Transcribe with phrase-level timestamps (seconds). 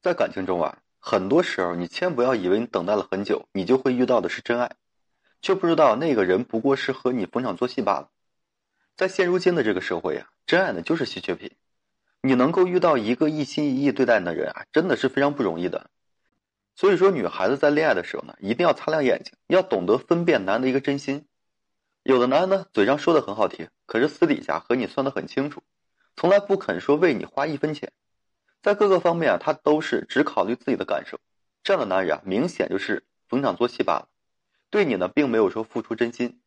[0.00, 4.70] 在感情中啊，很多时候你千不要以为你等待了很久，你就会遇到的是真爱，
[5.42, 8.10] 却不知道那个人不过是和你逢场作戏罢了。
[8.96, 11.50] 在现如今的这个社会啊，真爱呢就是稀缺品。
[12.20, 15.90] 你能够遇到一个一心一意对待你的人啊，真的是非常不容易的。
[16.74, 21.26] 所以说，女孩子在恋爱的时候呢，一定要擦亮眼睛，要懂得分辨男的一个真心。
[22.04, 25.62] 有的男人呢，嘴上说的很好听，可是私底下和你算得很清楚，
[26.16, 27.92] 从来不肯说为你花一分钱。
[28.62, 31.18] 在各个方面啊，他都是只考虑自己的感受。
[31.62, 34.08] 这样的男人啊，明显就是逢场作戏罢了，
[34.70, 36.40] 对你呢，并没有说付出真心。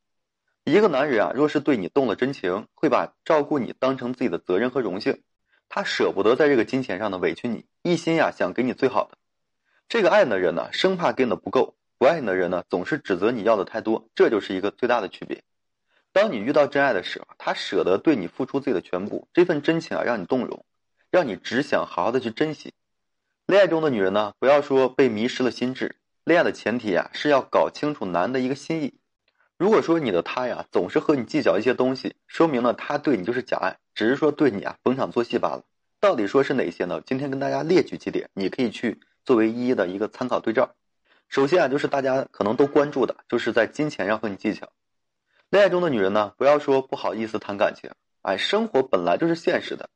[0.63, 5.22] 一个男人啊，若是对你动了真情，会把照顾你当成自己的责任和荣幸，
[5.70, 9.17] 他舍不得在这个金钱上呢委屈你，一心呀想给你最好的。
[9.88, 14.08] 这个爱你的人呢，生怕给你的不够；不爱你的人呢，总是指责你要的太多。
[14.14, 15.44] 这就是一个最大的区别。
[16.14, 20.66] 当你遇到真爱的时候，他舍得对你付出自己的全部，这份真情啊，让你动容。
[21.12, 22.74] 让你只想好好的去珍惜。
[23.46, 25.98] 恋爱中的女人呢，不要说被迷失了心智。
[26.24, 28.94] 恋爱的前提呀，是要搞清楚男的一个心意。
[29.58, 35.64] 如果说你的他呀，总是和你计较一些东西，说明了他对你就是假爱，只是说对你啊逢场作戏罢了。
[36.00, 37.02] 到底说是哪些呢？
[37.06, 40.73] 今天跟大家列举几点，你可以去作为一一的一个参考对照。
[41.28, 44.72] 首先啊，就是大家可能都关注的，就是在金钱上和你计较。
[45.50, 49.90] 恋爱中的女人呢，不要说不好意思谈感情，哎，生活本来就是现实的。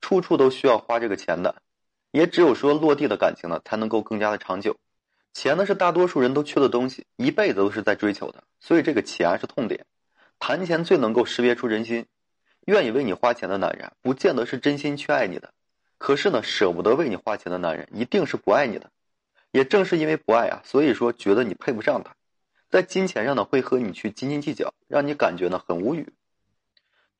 [0.00, 1.62] 处处都需要花这个钱的，
[2.10, 4.76] 也只有说落地的感情呢，才能够更加的长久。
[5.32, 9.86] 钱呢是大多数人都缺的东西，一辈子都是在追求的，所以这个钱是痛点。
[10.38, 12.06] 谈钱最能够识别出人心，
[12.66, 15.52] 愿意为你花钱的男人，不见得是真心去爱你的。
[15.98, 18.90] 可是呢，舍不得为你花钱的男人，一定是不爱你的。
[19.52, 22.14] 也正是因为不爱啊，所以说觉得你配不上他，
[22.70, 26.12] 在金钱上呢会和你去斤斤计较，让你感觉呢很无语。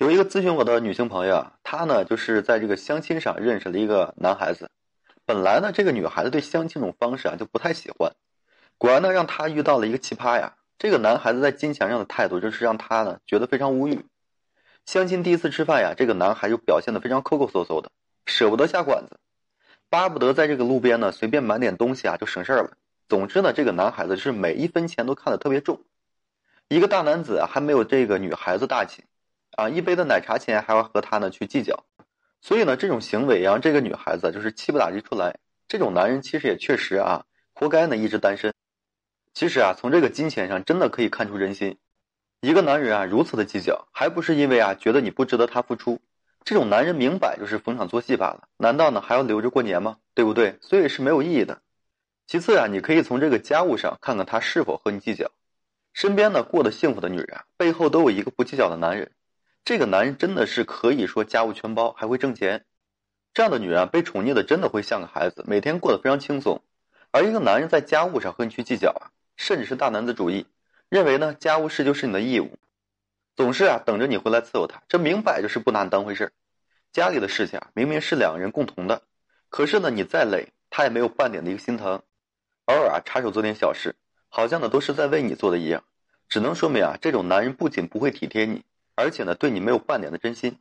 [0.01, 4.70] 有一个咨询我的女性朋友啊，她呢就是在这个相亲上认识了一个男孩子。
[5.27, 8.11] 本来呢，这个女孩子对相亲这种方式啊就不太喜欢。
[8.79, 10.55] 果然呢，让她遇到了一个奇葩呀。
[10.79, 14.07] 这个男孩子在金钱上的态度，就是让她呢觉得非常无语。
[14.86, 17.91] 相亲第一次吃饭呀，这个男孩就表现的非常抠抠搜搜的，
[18.24, 19.19] 舍不得下馆子，
[19.91, 22.70] 巴不得在这个路边呢随便买点东西啊就省事儿了。
[23.07, 25.83] 总之呢，这个男孩子是每一分钱都看得特别重。
[26.69, 29.05] 一个大男子啊，还没有这个女孩子大气。
[29.61, 31.85] 啊，一杯的奶茶钱还要和他呢去计较，
[32.41, 35.37] 所以呢，这种行为让这个女孩子就是气不打一处来。
[35.69, 38.55] 这种男人其实也确实啊，活该呢一直单身。
[39.35, 41.77] 其实啊，从这个金钱上真的可以看出人心。
[42.41, 46.01] 一个男人啊如此的计较，还不是因为啊觉得你不值得他付出？
[46.42, 48.48] 这种男人明摆就是逢场作戏罢了。
[48.57, 49.98] 难道呢还要留着过年吗？
[50.15, 50.57] 对不对？
[50.63, 51.61] 所以是没有意义的。
[52.27, 55.31] 其次啊，你可以从这个家务上看看他是否和你计较。
[55.92, 59.11] 身边呢过得幸福的女人啊，背后都有一个不计较的男人。
[59.65, 62.65] 这个男人真的是可以说家务全包，还会挣钱。
[63.33, 66.63] 这样的女人啊被宠溺的真的会像个孩子，每天过得非常轻松。
[67.13, 70.47] 而一个男人在家务上和你去计较啊，甚至是大男子主义，
[70.89, 72.59] 认为呢家务事就是你的义务，
[73.37, 76.33] 总是啊等着你回来伺候他，这明摆就是不拿你当回事
[76.92, 79.03] 家里的事情啊明明是两个人共同的，
[79.48, 82.03] 可是呢你再累，他也没有半点的一个心疼，
[82.67, 83.95] 偶尔啊插手做点小事，
[84.29, 85.85] 好像呢都是在为你做的一样，
[86.29, 88.65] 只能说明啊这种男人不仅不会体贴你。
[89.00, 90.58] 而且呢，对你没有半点的真心。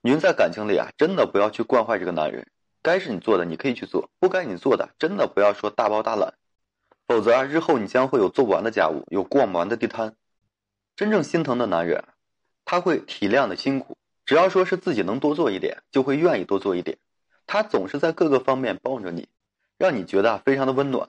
[0.00, 2.46] 女人在感情里啊，真的不要去惯坏这个男人。
[2.82, 6.34] 该是你做的，你可以去做；不该你做的，真的不要说大包大揽。
[7.08, 10.14] 否则啊，日后你将会有做不完的家务，有逛不完的地摊。
[10.94, 12.04] 真正心疼的男人，
[12.64, 13.96] 他会体谅的辛苦。
[14.24, 16.98] 只要说是自己能多做一点，就会愿意多做一点。
[17.46, 19.28] 他总是在各个方面帮着你，
[19.76, 21.08] 让你觉得非常的温暖。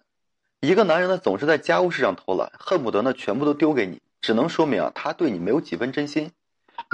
[0.61, 6.31] 一个男人呢，总是在家务事上偷懒，恨不得呢全部都丢给你，只能说明啊，他对你没有几分真心。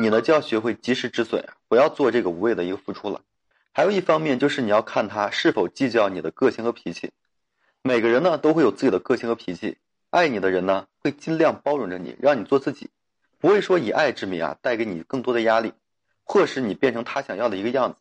[0.02, 3.22] 你呢就要学会及时止损，不要做这个无谓的一个付出了。
[3.72, 7.12] 还有一方面就是你要看他是否计较你的个性和脾气。
[7.84, 9.78] 每个人呢都会有自己的个性和脾气，
[10.10, 12.90] 爱你的人呢会尽量包容着你，让你做自己，
[13.38, 15.72] 不会说以爱之名啊带给你更多的压力，
[16.26, 18.00] 迫使你变成他想要的一个样子。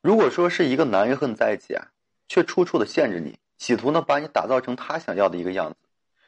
[0.00, 1.86] 如果说是一个男人和你在一起啊，
[2.28, 5.76] 却处处的限制你，企图呢把你打造成他想要的一个样子，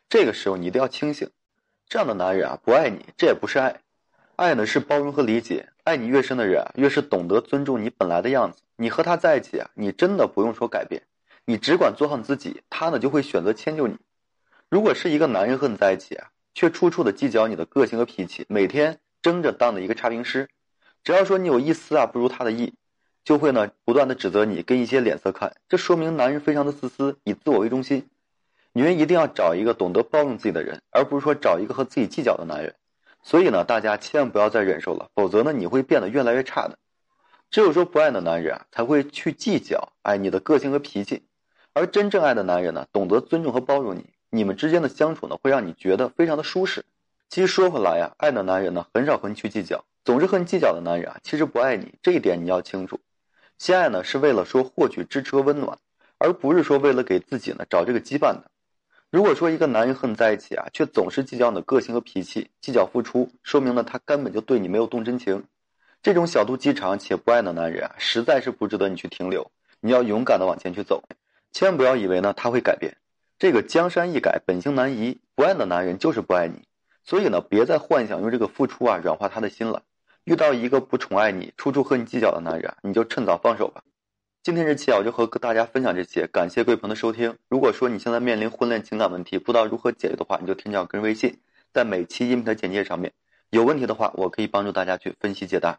[0.08, 1.28] 这个时候你一定要清醒。
[1.88, 3.81] 这样的男人啊不爱你，这也不是爱。
[4.42, 8.62] 爱呢是包容和理解，爱你越深的人，越是懂得尊重你本来的样子。
[8.74, 11.00] 你和他在一起啊，你真的不用说改变，
[11.44, 13.96] 你只管做好你自己，他呢就会选择迁就你。
[14.68, 20.48] 如果是一个男人和你在一起啊，却处处的计较你的个性和脾气，每天争着当的一个差评师，
[21.04, 22.74] 只要说你有一丝啊不如他的意，
[23.24, 25.54] 就会呢不断的指责你，跟一些脸色看。
[25.68, 28.08] 这说明男人非常的自私，以自我为中心。
[28.72, 32.74] 女人一定要找一个懂得包容自己的人，而不是说找一个和自己计较的男人。
[33.22, 36.76] 所以呢，大家千万不要再忍受了，否则呢，你会变得越来越差的。
[37.50, 41.22] 只有说不爱的男人啊，才会去计较，哎，你的个性和脾气。
[41.74, 46.84] 而真正爱的男人呢，懂得尊重和包容你，你们之间的相处呢，会让你觉得非常的舒适。
[47.28, 52.98] 其实说回来呀，爱的男人呢，很少和你去计较，总是和你计较的男人啊，其实不爱你，这一点你要清楚。
[53.58, 55.78] 相爱呢，是为了说获取支持和温暖，
[56.18, 58.50] 而不是说为了给自己呢找这个羁绊的。
[59.12, 65.44] 如果说一个男人和你在一起啊，却总是计较你的个性和脾气，计较付出，说明呢他根本就对你没有动真情。
[66.03, 69.50] 这种小肚鸡肠且不爱的男人啊，实在是不值得你去停留。
[69.81, 71.05] 你要勇敢的往前去走，
[71.50, 72.97] 千万不要以为呢他会改变。
[73.38, 75.20] 这个江山易改，本性难移。
[75.35, 76.62] 不爱的男人就是不爱你，
[77.05, 79.82] 所以呢，别再幻想用这个付出啊软化他的心了。
[80.25, 83.82] 遇到一个不宠爱你、处处和你计较的男人，你就趁早放手吧。
[84.44, 87.38] 今天这期啊，我就和大家分享这些，感谢贵朋友的收听。
[87.48, 91.38] 如果说你现在面临婚恋情感问题，不知道如何解决的话，你就添加我个人微信，
[91.72, 93.12] 在每期音频的简介上面，
[93.50, 95.78] 有问题的话，我可以帮助大家去分析解答。